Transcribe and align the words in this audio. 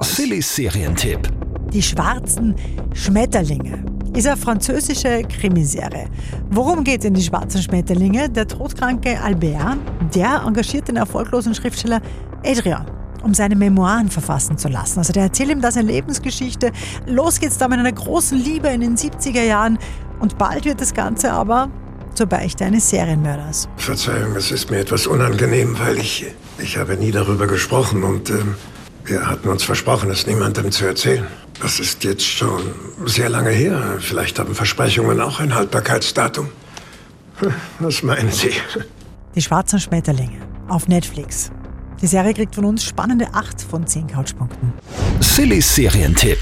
Sillys 0.00 0.56
Serientipp. 0.56 1.28
Die 1.70 1.82
schwarzen 1.82 2.54
Schmetterlinge 2.94 3.84
ist 4.16 4.26
eine 4.26 4.38
französische 4.38 5.22
Krimiserie. 5.24 6.08
Worum 6.48 6.82
geht 6.82 7.04
in 7.04 7.12
die 7.12 7.22
schwarzen 7.22 7.62
Schmetterlinge? 7.62 8.30
Der 8.30 8.48
todkranke 8.48 9.20
Albert, 9.20 9.76
der 10.14 10.44
engagiert 10.46 10.88
den 10.88 10.96
erfolglosen 10.96 11.54
Schriftsteller 11.54 12.00
Adrien 12.42 12.86
um 13.22 13.34
seine 13.34 13.54
Memoiren 13.54 14.08
verfassen 14.08 14.56
zu 14.56 14.68
lassen. 14.68 14.98
Also 14.98 15.12
der 15.12 15.24
erzählt 15.24 15.50
ihm 15.50 15.60
da 15.60 15.70
seine 15.70 15.92
Lebensgeschichte. 15.92 16.72
Los 17.06 17.38
geht's 17.38 17.58
da 17.58 17.68
mit 17.68 17.78
einer 17.78 17.92
großen 17.92 18.36
Liebe 18.36 18.68
in 18.68 18.80
den 18.80 18.96
70er 18.96 19.44
Jahren 19.44 19.78
und 20.20 20.38
bald 20.38 20.64
wird 20.64 20.80
das 20.80 20.94
Ganze 20.94 21.30
aber 21.32 21.70
zur 22.14 22.26
Beichte 22.26 22.64
eines 22.64 22.88
Serienmörders. 22.88 23.68
Verzeihung, 23.76 24.34
es 24.36 24.50
ist 24.50 24.70
mir 24.70 24.78
etwas 24.78 25.06
unangenehm, 25.06 25.78
weil 25.78 25.98
ich, 25.98 26.26
ich 26.58 26.78
habe 26.78 26.96
nie 26.96 27.10
darüber 27.10 27.46
gesprochen 27.46 28.02
und 28.02 28.30
ähm, 28.30 28.56
wir 29.12 29.26
hatten 29.26 29.48
uns 29.48 29.62
versprochen, 29.62 30.10
es 30.10 30.26
niemandem 30.26 30.72
zu 30.72 30.86
erzählen. 30.86 31.26
Das 31.60 31.78
ist 31.78 32.02
jetzt 32.02 32.24
schon 32.24 32.62
sehr 33.04 33.28
lange 33.28 33.50
her. 33.50 33.98
Vielleicht 34.00 34.38
haben 34.38 34.54
Versprechungen 34.54 35.20
auch 35.20 35.38
ein 35.38 35.54
Haltbarkeitsdatum. 35.54 36.48
Was 37.78 38.02
meinen 38.02 38.32
Sie? 38.32 38.52
Die 39.34 39.42
schwarzen 39.42 39.78
Schmetterlinge 39.78 40.40
auf 40.68 40.88
Netflix. 40.88 41.50
Die 42.00 42.06
Serie 42.06 42.32
kriegt 42.32 42.54
von 42.54 42.64
uns 42.64 42.84
spannende 42.84 43.26
8 43.34 43.60
von 43.60 43.86
10 43.86 44.06
Couchpunkten. 44.06 44.72
Sillys 45.20 45.74
Serientipp. 45.74 46.38